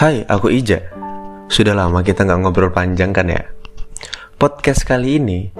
Hai, 0.00 0.24
aku 0.24 0.48
Ija. 0.48 0.80
Sudah 1.52 1.76
lama 1.76 2.00
kita 2.00 2.24
nggak 2.24 2.40
ngobrol 2.40 2.72
panjang 2.72 3.12
kan 3.12 3.28
ya? 3.28 3.44
Podcast 4.40 4.88
kali 4.88 5.20
ini, 5.20 5.52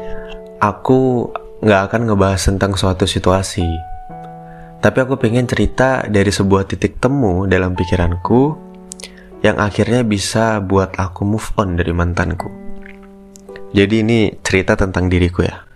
aku 0.56 1.28
nggak 1.60 1.80
akan 1.84 2.08
ngebahas 2.08 2.48
tentang 2.48 2.72
suatu 2.72 3.04
situasi. 3.04 3.68
Tapi 4.80 4.96
aku 4.96 5.20
pengen 5.20 5.44
cerita 5.44 6.08
dari 6.08 6.32
sebuah 6.32 6.64
titik 6.64 6.96
temu 7.04 7.44
dalam 7.44 7.76
pikiranku 7.76 8.56
yang 9.44 9.60
akhirnya 9.60 10.08
bisa 10.08 10.56
buat 10.64 10.96
aku 10.96 11.20
move 11.28 11.52
on 11.60 11.76
dari 11.76 11.92
mantanku. 11.92 12.48
Jadi 13.76 14.00
ini 14.00 14.40
cerita 14.40 14.72
tentang 14.72 15.12
diriku 15.12 15.44
ya. 15.44 15.68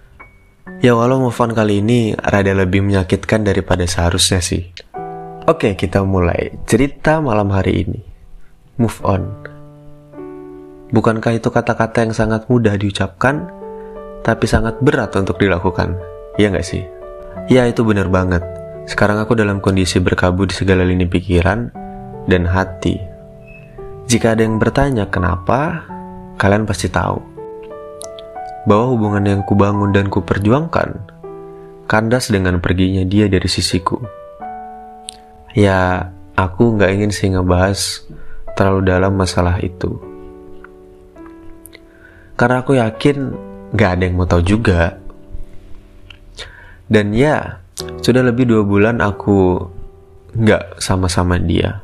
Ya 0.81 0.97
walau 0.97 1.21
move 1.21 1.37
on 1.37 1.53
kali 1.53 1.85
ini 1.85 2.17
rada 2.17 2.57
lebih 2.57 2.81
menyakitkan 2.81 3.45
daripada 3.45 3.85
seharusnya 3.85 4.41
sih. 4.41 4.73
Oke, 5.45 5.77
kita 5.77 6.01
mulai 6.01 6.65
cerita 6.65 7.21
malam 7.21 7.53
hari 7.53 7.85
ini. 7.85 8.14
Move 8.75 8.99
on. 9.07 9.23
Bukankah 10.91 11.39
itu 11.39 11.47
kata-kata 11.47 12.03
yang 12.03 12.15
sangat 12.15 12.51
mudah 12.51 12.75
diucapkan, 12.75 13.47
tapi 14.27 14.51
sangat 14.51 14.83
berat 14.83 15.15
untuk 15.15 15.39
dilakukan? 15.39 15.95
Iya 16.39 16.51
nggak 16.51 16.67
sih? 16.67 16.83
Ya 17.47 17.71
itu 17.71 17.87
benar 17.87 18.11
banget. 18.11 18.43
Sekarang 18.91 19.23
aku 19.23 19.39
dalam 19.39 19.63
kondisi 19.63 20.03
berkabut 20.03 20.51
di 20.51 20.59
segala 20.59 20.83
lini 20.83 21.07
pikiran 21.07 21.71
dan 22.27 22.51
hati. 22.51 22.99
Jika 24.11 24.35
ada 24.35 24.43
yang 24.43 24.59
bertanya 24.59 25.07
kenapa, 25.07 25.87
kalian 26.37 26.67
pasti 26.67 26.91
tahu 26.91 27.23
bahwa 28.67 28.91
hubungan 28.91 29.23
yang 29.23 29.41
kubangun 29.47 29.95
dan 29.95 30.11
kuperjuangkan 30.11 30.99
kandas 31.87 32.33
dengan 32.33 32.59
perginya 32.59 33.07
dia 33.07 33.31
dari 33.31 33.47
sisiku. 33.47 34.03
Ya, 35.55 36.11
aku 36.35 36.75
nggak 36.75 36.91
ingin 36.91 37.13
sih 37.15 37.31
ngebahas 37.31 38.03
terlalu 38.55 38.81
dalam 38.87 39.13
masalah 39.15 39.59
itu. 39.61 39.99
Karena 42.35 42.63
aku 42.63 42.75
yakin 42.79 43.17
nggak 43.75 43.91
ada 43.99 44.03
yang 44.07 44.17
mau 44.19 44.27
tahu 44.27 44.43
juga. 44.43 44.99
Dan 46.91 47.15
ya, 47.15 47.63
sudah 48.03 48.23
lebih 48.23 48.47
dua 48.51 48.63
bulan 48.63 48.99
aku 49.03 49.67
nggak 50.35 50.83
sama-sama 50.83 51.39
dia. 51.39 51.83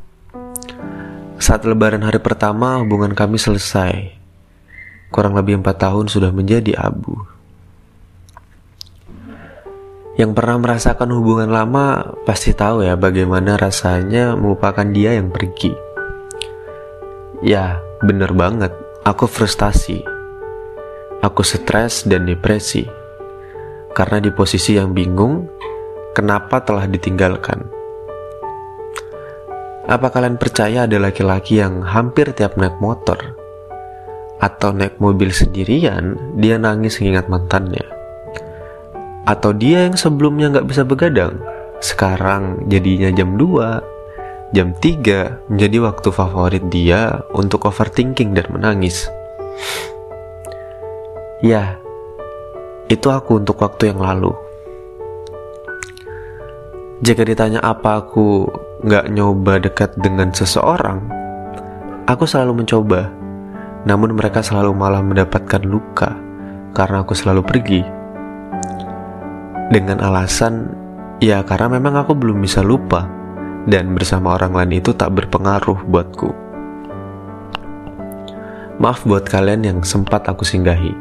Saat 1.41 1.65
lebaran 1.65 2.05
hari 2.05 2.21
pertama 2.21 2.83
hubungan 2.83 3.15
kami 3.15 3.41
selesai. 3.41 4.15
Kurang 5.11 5.35
lebih 5.35 5.59
empat 5.59 5.83
tahun 5.83 6.07
sudah 6.07 6.31
menjadi 6.31 6.79
abu. 6.79 7.19
Yang 10.21 10.37
pernah 10.37 10.61
merasakan 10.61 11.17
hubungan 11.17 11.49
lama 11.49 12.15
pasti 12.29 12.53
tahu 12.53 12.85
ya 12.85 12.95
bagaimana 12.95 13.57
rasanya 13.57 14.37
melupakan 14.37 14.85
dia 14.85 15.17
yang 15.17 15.33
pergi. 15.33 15.90
Ya, 17.41 17.81
bener 18.05 18.37
banget. 18.37 18.69
Aku 19.01 19.25
frustasi. 19.25 20.05
Aku 21.25 21.41
stres 21.41 22.05
dan 22.05 22.29
depresi. 22.29 22.85
Karena 23.97 24.21
di 24.21 24.29
posisi 24.29 24.77
yang 24.77 24.93
bingung, 24.93 25.49
kenapa 26.13 26.61
telah 26.61 26.85
ditinggalkan. 26.85 27.65
Apa 29.89 30.13
kalian 30.13 30.37
percaya 30.37 30.85
ada 30.85 31.01
laki-laki 31.01 31.65
yang 31.65 31.81
hampir 31.81 32.29
tiap 32.37 32.61
naik 32.61 32.77
motor 32.77 33.17
atau 34.37 34.77
naik 34.77 35.01
mobil 35.01 35.33
sendirian, 35.33 36.21
dia 36.37 36.61
nangis 36.61 37.01
mengingat 37.01 37.33
mantannya? 37.33 37.89
Atau 39.25 39.57
dia 39.57 39.89
yang 39.89 39.97
sebelumnya 39.97 40.53
nggak 40.53 40.69
bisa 40.69 40.85
begadang, 40.85 41.41
sekarang 41.81 42.69
jadinya 42.69 43.09
jam 43.17 43.41
2, 43.41 43.90
jam 44.51 44.75
3 44.75 45.47
menjadi 45.47 45.79
waktu 45.79 46.09
favorit 46.11 46.65
dia 46.75 47.23
untuk 47.31 47.71
overthinking 47.71 48.35
dan 48.35 48.51
menangis. 48.51 49.07
Ya, 51.41 51.79
itu 52.91 53.07
aku 53.09 53.39
untuk 53.39 53.63
waktu 53.63 53.95
yang 53.95 54.03
lalu. 54.03 54.35
Jika 57.01 57.25
ditanya 57.25 57.63
apa 57.65 58.05
aku 58.05 58.51
nggak 58.85 59.09
nyoba 59.15 59.63
dekat 59.63 59.97
dengan 59.97 60.35
seseorang, 60.35 61.01
aku 62.11 62.27
selalu 62.27 62.67
mencoba. 62.67 63.09
Namun 63.89 64.13
mereka 64.13 64.45
selalu 64.45 64.77
malah 64.77 65.01
mendapatkan 65.01 65.65
luka 65.65 66.13
karena 66.77 67.01
aku 67.01 67.17
selalu 67.17 67.41
pergi 67.41 67.81
dengan 69.71 70.03
alasan 70.03 70.69
ya 71.23 71.41
karena 71.47 71.81
memang 71.81 72.05
aku 72.05 72.13
belum 72.13 72.43
bisa 72.45 72.61
lupa 72.61 73.20
dan 73.69 73.93
bersama 73.93 74.39
orang 74.41 74.57
lain 74.57 74.81
itu 74.81 74.97
tak 74.97 75.13
berpengaruh 75.13 75.85
buatku. 75.85 76.31
Maaf 78.81 79.05
buat 79.05 79.29
kalian 79.29 79.67
yang 79.67 79.79
sempat 79.85 80.25
aku 80.25 80.41
singgahi. 80.41 80.97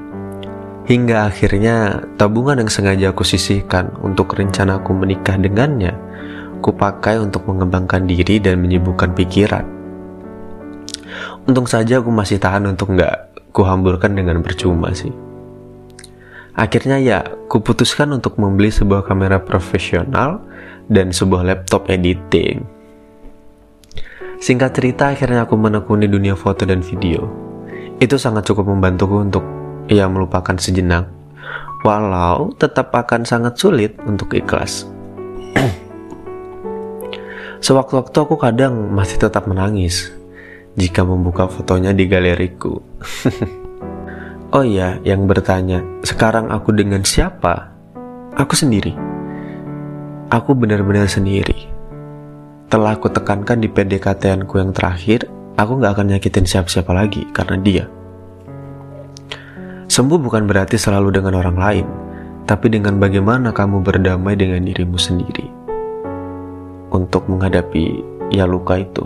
Hingga 0.89 1.31
akhirnya 1.31 2.03
tabungan 2.17 2.59
yang 2.59 2.67
sengaja 2.67 3.13
aku 3.13 3.23
sisihkan 3.23 3.93
untuk 4.03 4.35
rencanaku 4.35 4.91
menikah 4.91 5.37
dengannya, 5.37 5.95
kupakai 6.59 7.21
untuk 7.21 7.47
mengembangkan 7.47 8.03
diri 8.09 8.41
dan 8.41 8.59
menyibukkan 8.59 9.15
pikiran. 9.15 9.63
Untung 11.47 11.69
saja 11.69 12.03
aku 12.03 12.11
masih 12.11 12.41
tahan 12.41 12.67
untuk 12.67 12.91
nggak 12.97 13.47
kuhamburkan 13.55 14.17
dengan 14.17 14.43
percuma 14.43 14.91
sih. 14.91 15.28
Akhirnya 16.57 16.97
ya, 16.97 17.19
kuputuskan 17.45 18.09
untuk 18.15 18.41
membeli 18.41 18.73
sebuah 18.73 19.05
kamera 19.05 19.37
profesional 19.37 20.41
dan 20.89 21.13
sebuah 21.13 21.45
laptop 21.45 21.85
editing. 21.89 22.65
Singkat 24.39 24.71
cerita, 24.71 25.11
akhirnya 25.11 25.45
aku 25.45 25.59
menekuni 25.59 26.07
dunia 26.07 26.33
foto 26.33 26.63
dan 26.63 26.79
video. 26.79 27.27
Itu 27.99 28.15
sangat 28.15 28.47
cukup 28.47 28.71
membantuku 28.71 29.19
untuk 29.19 29.43
ya 29.91 30.07
melupakan 30.07 30.55
sejenak, 30.55 31.11
walau 31.83 32.55
tetap 32.55 32.95
akan 32.95 33.27
sangat 33.27 33.59
sulit 33.59 33.99
untuk 34.07 34.31
ikhlas. 34.31 34.87
Sewaktu-waktu 37.65 38.15
aku 38.15 38.39
kadang 38.39 38.95
masih 38.95 39.19
tetap 39.19 39.43
menangis 39.43 40.15
jika 40.79 41.03
membuka 41.03 41.51
fotonya 41.51 41.91
di 41.91 42.07
galeriku. 42.07 42.79
Oh 44.49 44.65
iya, 44.65 44.97
yang 45.05 45.29
bertanya, 45.29 45.85
sekarang 46.01 46.49
aku 46.49 46.73
dengan 46.73 47.05
siapa? 47.05 47.69
Aku 48.33 48.57
sendiri. 48.57 48.97
Aku 50.33 50.57
benar-benar 50.57 51.05
sendiri. 51.05 51.69
Telah 52.65 52.97
aku 52.97 53.13
tekankan 53.13 53.61
di 53.61 53.69
PDKT-anku 53.69 54.57
yang 54.57 54.73
terakhir, 54.73 55.29
aku 55.53 55.77
gak 55.77 55.93
akan 55.93 56.17
nyakitin 56.17 56.49
siapa-siapa 56.49 56.89
lagi 56.89 57.29
karena 57.29 57.61
dia. 57.61 57.85
Sembuh 59.85 60.17
bukan 60.17 60.49
berarti 60.49 60.81
selalu 60.81 61.21
dengan 61.21 61.37
orang 61.37 61.57
lain, 61.57 61.87
tapi 62.49 62.73
dengan 62.73 62.97
bagaimana 62.97 63.53
kamu 63.53 63.85
berdamai 63.85 64.33
dengan 64.33 64.65
dirimu 64.65 64.97
sendiri 64.97 65.45
untuk 66.89 67.29
menghadapi 67.29 68.01
ya 68.33 68.49
luka 68.49 68.81
itu. 68.81 69.05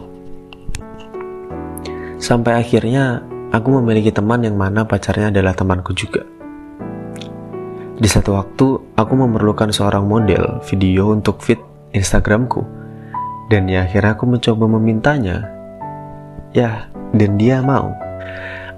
Sampai 2.15 2.55
akhirnya 2.55 3.32
aku 3.53 3.69
memiliki 3.79 4.09
teman 4.09 4.41
yang 4.41 4.57
mana 4.57 4.81
pacarnya 4.81 5.29
adalah 5.29 5.53
temanku 5.53 5.93
juga. 5.93 6.25
Di 7.93 8.09
satu 8.09 8.33
waktu, 8.33 8.97
aku 8.97 9.13
memerlukan 9.13 9.69
seorang 9.69 10.09
model 10.09 10.59
video 10.65 11.13
untuk 11.13 11.37
fit 11.45 11.61
Instagramku. 11.93 12.65
Dan 13.53 13.69
ya 13.69 13.85
akhirnya 13.85 14.17
aku 14.17 14.25
mencoba 14.25 14.65
memintanya. 14.65 15.45
Ya, 16.57 16.89
dan 17.13 17.37
dia 17.37 17.61
mau. 17.61 17.93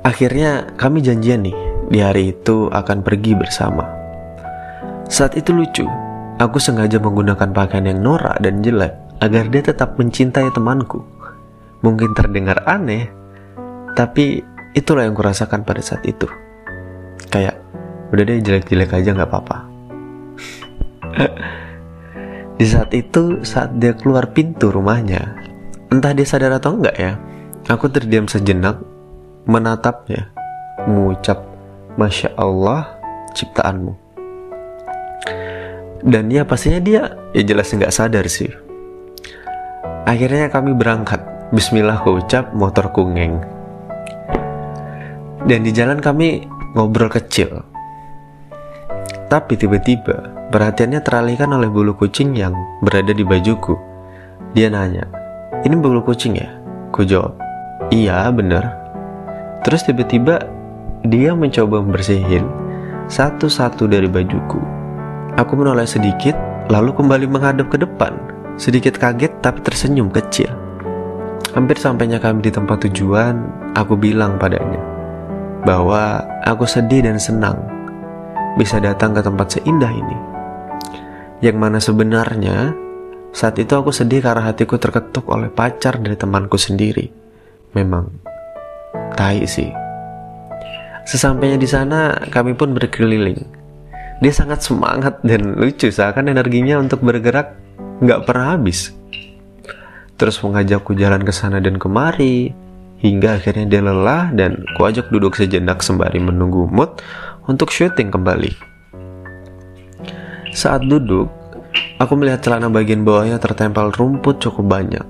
Akhirnya 0.03 0.68
kami 0.75 1.00
janjian 1.00 1.47
nih, 1.47 1.56
di 1.88 2.03
hari 2.03 2.36
itu 2.36 2.68
akan 2.68 3.00
pergi 3.00 3.34
bersama. 3.40 3.88
Saat 5.07 5.40
itu 5.40 5.56
lucu, 5.56 5.88
aku 6.36 6.59
sengaja 6.59 7.00
menggunakan 7.00 7.56
pakaian 7.56 7.88
yang 7.88 8.03
norak 8.03 8.36
dan 8.44 8.59
jelek 8.59 8.92
agar 9.24 9.47
dia 9.47 9.63
tetap 9.63 9.96
mencintai 9.96 10.52
temanku. 10.52 11.00
Mungkin 11.80 12.12
terdengar 12.12 12.68
aneh, 12.68 13.07
tapi 13.95 14.44
Itulah 14.75 15.07
yang 15.07 15.16
kurasakan 15.16 15.63
pada 15.63 15.80
saat 15.80 16.04
itu. 16.04 16.27
Kayak, 17.31 17.56
udah 18.12 18.24
deh 18.27 18.44
jelek-jelek 18.44 18.92
aja 18.92 19.16
nggak 19.16 19.31
apa-apa. 19.31 19.57
Di 22.60 22.66
saat 22.68 22.92
itu, 22.92 23.39
saat 23.48 23.80
dia 23.80 23.95
keluar 23.95 24.36
pintu 24.36 24.72
rumahnya, 24.75 25.31
entah 25.92 26.12
dia 26.12 26.27
sadar 26.27 26.60
atau 26.60 26.75
enggak 26.75 26.95
ya, 27.00 27.16
aku 27.72 27.88
terdiam 27.88 28.27
sejenak, 28.27 28.83
menatapnya, 29.48 30.31
mengucap, 30.83 31.39
Masya 31.95 32.36
Allah, 32.36 33.00
ciptaanmu. 33.31 33.95
Dan 36.04 36.27
ya 36.27 36.44
pastinya 36.44 36.83
dia, 36.83 37.16
ya 37.31 37.44
jelas 37.48 37.72
nggak 37.72 37.95
sadar 37.95 38.27
sih. 38.27 38.51
Akhirnya 40.04 40.51
kami 40.51 40.75
berangkat, 40.75 41.24
Bismillah 41.56 42.04
ku 42.04 42.19
ucap, 42.19 42.51
motorku 42.51 43.07
ngeng. 43.07 43.55
Dan 45.45 45.62
di 45.62 45.69
jalan 45.69 46.01
kami 46.01 46.42
ngobrol 46.74 47.06
kecil. 47.06 47.62
Tapi 49.30 49.53
tiba-tiba 49.53 50.50
perhatiannya 50.50 51.06
teralihkan 51.06 51.53
oleh 51.53 51.69
bulu 51.69 51.94
kucing 51.94 52.33
yang 52.33 52.57
berada 52.81 53.13
di 53.13 53.21
bajuku. 53.21 53.77
Dia 54.57 54.74
nanya, 54.74 55.06
ini 55.62 55.77
bulu 55.77 56.01
kucing 56.01 56.42
ya? 56.42 56.50
Ku 56.89 57.06
jawab, 57.06 57.38
Iya, 57.94 58.25
bener. 58.33 58.65
Terus 59.62 59.86
tiba-tiba 59.86 60.42
dia 61.06 61.38
mencoba 61.38 61.77
membersihin 61.77 62.50
satu-satu 63.06 63.86
dari 63.86 64.09
bajuku. 64.09 64.57
Aku 65.38 65.53
menoleh 65.53 65.86
sedikit, 65.86 66.33
lalu 66.74 66.89
kembali 66.89 67.30
menghadap 67.30 67.69
ke 67.69 67.77
depan. 67.77 68.18
Sedikit 68.57 68.98
kaget 68.98 69.30
tapi 69.45 69.62
tersenyum 69.62 70.09
kecil. 70.09 70.50
Hampir 71.53 71.77
sampainya 71.77 72.18
kami 72.18 72.41
di 72.41 72.50
tempat 72.50 72.89
tujuan, 72.89 73.45
aku 73.77 73.94
bilang 73.94 74.41
padanya 74.41 74.94
bahwa 75.65 76.21
aku 76.45 76.69
sedih 76.69 77.03
dan 77.03 77.17
senang 77.17 77.57
bisa 78.56 78.77
datang 78.79 79.12
ke 79.12 79.21
tempat 79.25 79.59
seindah 79.59 79.91
ini. 79.91 80.17
Yang 81.44 81.57
mana 81.59 81.77
sebenarnya 81.81 82.71
saat 83.35 83.59
itu 83.59 83.75
aku 83.75 83.91
sedih 83.91 84.23
karena 84.23 84.47
hatiku 84.47 84.79
terketuk 84.79 85.27
oleh 85.27 85.51
pacar 85.51 86.00
dari 86.00 86.15
temanku 86.15 86.56
sendiri. 86.56 87.12
Memang 87.75 88.07
tai 89.19 89.44
sih. 89.44 89.67
Sesampainya 91.06 91.59
di 91.59 91.69
sana, 91.69 92.17
kami 92.31 92.56
pun 92.57 92.73
berkeliling. 92.73 93.38
Dia 94.23 94.33
sangat 94.33 94.63
semangat 94.63 95.19
dan 95.21 95.59
lucu, 95.59 95.91
seakan 95.91 96.31
energinya 96.31 96.79
untuk 96.79 97.03
bergerak 97.03 97.53
nggak 98.00 98.23
pernah 98.25 98.56
habis. 98.56 98.95
Terus 100.15 100.39
mengajakku 100.39 100.95
jalan 100.95 101.21
ke 101.27 101.35
sana 101.35 101.59
dan 101.59 101.75
kemari, 101.75 102.56
hingga 103.00 103.38
akhirnya 103.39 103.65
dia 103.68 103.81
lelah 103.83 104.31
dan 104.31 104.63
kuajak 104.80 105.12
duduk 105.12 105.36
sejenak 105.36 105.83
sembari 105.83 106.19
menunggu 106.19 106.68
mood 106.69 107.01
untuk 107.45 107.69
syuting 107.69 108.09
kembali. 108.09 108.51
Saat 110.56 110.88
duduk, 110.88 111.27
aku 112.00 112.13
melihat 112.15 112.39
celana 112.39 112.71
bagian 112.71 113.03
bawahnya 113.03 113.38
tertempel 113.38 113.92
rumput 113.92 114.39
cukup 114.39 114.65
banyak. 114.65 115.03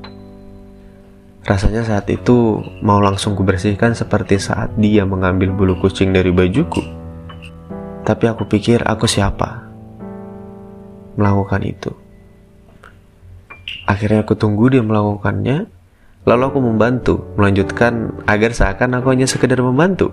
Rasanya 1.45 1.85
saat 1.85 2.09
itu 2.09 2.57
mau 2.81 2.97
langsung 2.97 3.37
kubersihkan 3.37 3.93
seperti 3.93 4.41
saat 4.41 4.73
dia 4.81 5.05
mengambil 5.05 5.53
bulu 5.53 5.77
kucing 5.77 6.09
dari 6.09 6.33
bajuku. 6.33 6.81
Tapi 8.01 8.25
aku 8.25 8.49
pikir 8.49 8.81
aku 8.81 9.05
siapa 9.05 9.69
melakukan 11.13 11.61
itu. 11.61 11.93
Akhirnya 13.85 14.25
aku 14.25 14.33
tunggu 14.33 14.73
dia 14.73 14.81
melakukannya, 14.81 15.69
lalu 16.25 16.43
aku 16.49 16.59
membantu, 16.59 17.15
melanjutkan 17.37 18.09
agar 18.25 18.51
seakan 18.51 18.97
aku 18.97 19.13
hanya 19.13 19.29
sekedar 19.29 19.61
membantu 19.61 20.11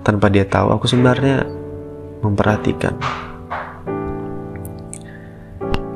tanpa 0.00 0.32
dia 0.32 0.48
tahu 0.48 0.72
aku 0.72 0.88
sebenarnya 0.88 1.44
memperhatikan. 2.24 2.96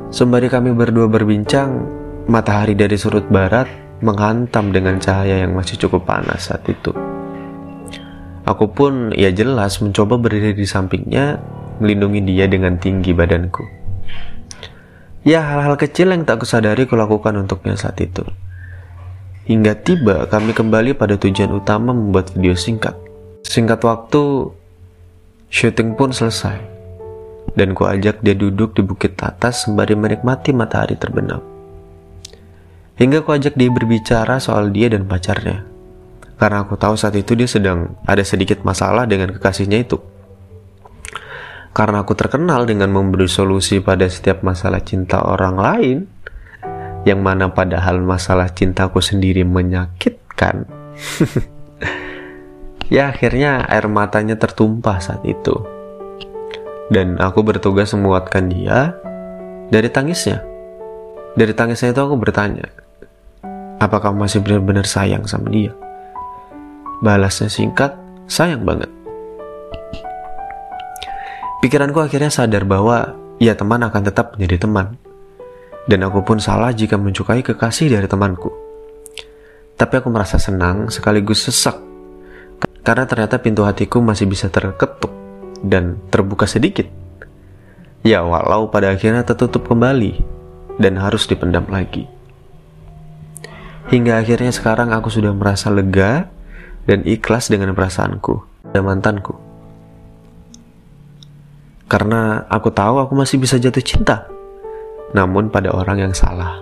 Sembari 0.09 0.49
kami 0.49 0.73
berdua 0.73 1.09
berbincang, 1.09 1.85
matahari 2.29 2.73
dari 2.73 2.97
surut 2.97 3.25
barat 3.29 3.69
menghantam 4.01 4.69
dengan 4.73 4.97
cahaya 5.01 5.45
yang 5.45 5.53
masih 5.53 5.77
cukup 5.81 6.05
panas 6.05 6.49
saat 6.49 6.65
itu. 6.69 6.93
Aku 8.45 8.73
pun 8.73 9.13
ya 9.13 9.29
jelas 9.29 9.77
mencoba 9.81 10.17
berdiri 10.17 10.57
di 10.57 10.65
sampingnya, 10.65 11.37
melindungi 11.77 12.25
dia 12.25 12.49
dengan 12.49 12.81
tinggi 12.81 13.13
badanku. 13.13 13.61
Ya 15.21 15.45
hal-hal 15.45 15.77
kecil 15.77 16.09
yang 16.09 16.25
tak 16.25 16.41
kusadari 16.41 16.89
kulakukan 16.89 17.37
untuknya 17.37 17.77
saat 17.77 18.01
itu. 18.01 18.25
Hingga 19.49 19.81
tiba 19.81 20.29
kami 20.29 20.53
kembali 20.53 20.93
pada 20.93 21.17
tujuan 21.17 21.49
utama 21.49 21.89
membuat 21.89 22.29
video 22.37 22.53
singkat. 22.53 22.93
Singkat 23.41 23.81
waktu, 23.81 24.53
syuting 25.49 25.97
pun 25.97 26.13
selesai. 26.13 26.61
Dan 27.57 27.73
ku 27.73 27.89
ajak 27.89 28.21
dia 28.21 28.37
duduk 28.37 28.77
di 28.77 28.85
bukit 28.85 29.17
atas 29.17 29.65
sembari 29.65 29.97
menikmati 29.97 30.53
matahari 30.53 30.93
terbenam. 31.01 31.41
Hingga 33.01 33.25
ku 33.25 33.33
ajak 33.33 33.57
dia 33.57 33.73
berbicara 33.73 34.37
soal 34.37 34.69
dia 34.69 34.85
dan 34.93 35.09
pacarnya. 35.09 35.65
Karena 36.37 36.61
aku 36.61 36.77
tahu 36.77 36.93
saat 36.93 37.17
itu 37.17 37.33
dia 37.33 37.49
sedang 37.49 37.97
ada 38.05 38.21
sedikit 38.21 38.61
masalah 38.61 39.09
dengan 39.09 39.33
kekasihnya 39.33 39.81
itu. 39.81 39.97
Karena 41.73 42.05
aku 42.05 42.13
terkenal 42.13 42.69
dengan 42.69 42.93
memberi 42.93 43.25
solusi 43.25 43.81
pada 43.81 44.05
setiap 44.05 44.45
masalah 44.45 44.85
cinta 44.85 45.25
orang 45.25 45.57
lain, 45.57 45.97
yang 47.07 47.23
mana 47.23 47.51
padahal 47.51 48.01
masalah 48.03 48.51
cintaku 48.51 48.99
sendiri 48.99 49.45
menyakitkan. 49.47 50.67
Ya 52.89 53.13
akhirnya 53.13 53.69
air 53.69 53.85
matanya 53.85 54.33
tertumpah 54.33 54.97
saat 54.97 55.21
itu. 55.21 55.53
Dan 56.89 57.21
aku 57.21 57.45
bertugas 57.45 57.93
menguatkan 57.93 58.49
dia 58.49 58.97
dari 59.69 59.93
tangisnya. 59.93 60.41
Dari 61.37 61.53
tangisnya 61.53 61.93
itu 61.93 62.01
aku 62.01 62.17
bertanya, 62.17 62.65
apakah 63.77 64.09
masih 64.09 64.41
benar-benar 64.41 64.89
sayang 64.89 65.29
sama 65.29 65.53
dia? 65.53 65.69
Balasnya 67.05 67.45
singkat, 67.45 67.93
sayang 68.25 68.65
banget. 68.65 68.89
Pikiranku 71.61 72.01
akhirnya 72.01 72.33
sadar 72.33 72.65
bahwa 72.65 73.13
ya 73.37 73.53
teman 73.53 73.85
akan 73.85 74.01
tetap 74.01 74.33
menjadi 74.33 74.65
teman. 74.65 74.97
Dan 75.89 76.05
aku 76.05 76.21
pun 76.21 76.37
salah 76.37 76.69
jika 76.69 77.01
menyukai 77.01 77.41
kekasih 77.41 77.89
dari 77.89 78.05
temanku. 78.05 78.53
Tapi 79.73 79.93
aku 79.97 80.13
merasa 80.13 80.37
senang 80.37 80.93
sekaligus 80.93 81.49
sesak 81.49 81.89
karena 82.89 83.05
ternyata 83.05 83.37
pintu 83.37 83.61
hatiku 83.67 84.01
masih 84.01 84.25
bisa 84.25 84.49
terketuk 84.49 85.11
dan 85.61 85.99
terbuka 86.09 86.47
sedikit. 86.49 86.87
Ya, 88.01 88.23
walau 88.23 88.71
pada 88.71 88.95
akhirnya 88.95 89.27
tertutup 89.27 89.67
kembali 89.67 90.17
dan 90.79 90.95
harus 90.97 91.27
dipendam 91.27 91.67
lagi. 91.67 92.07
Hingga 93.93 94.23
akhirnya 94.23 94.49
sekarang 94.49 94.89
aku 94.89 95.11
sudah 95.11 95.35
merasa 95.35 95.67
lega 95.69 96.31
dan 96.87 97.03
ikhlas 97.03 97.51
dengan 97.51 97.75
perasaanku 97.75 98.41
dan 98.71 98.81
mantanku. 98.87 99.35
Karena 101.89 102.45
aku 102.47 102.73
tahu 102.73 103.01
aku 103.05 103.13
masih 103.17 103.41
bisa 103.41 103.57
jatuh 103.57 103.85
cinta, 103.85 104.29
namun 105.15 105.49
pada 105.49 105.73
orang 105.73 106.09
yang 106.09 106.13
salah. 106.13 106.61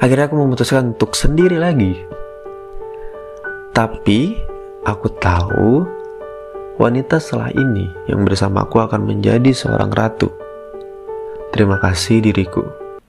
Akhirnya 0.00 0.32
aku 0.32 0.36
memutuskan 0.40 0.96
untuk 0.96 1.12
sendiri 1.12 1.60
lagi. 1.60 1.92
Tapi 3.70 4.50
Aku 4.80 5.12
tahu 5.12 5.84
wanita 6.80 7.20
setelah 7.20 7.52
ini 7.52 7.84
yang 8.08 8.24
bersamaku 8.24 8.80
akan 8.80 9.04
menjadi 9.04 9.52
seorang 9.52 9.92
ratu. 9.92 10.32
Terima 11.52 11.76
kasih 11.76 12.24
diriku. 12.24 12.64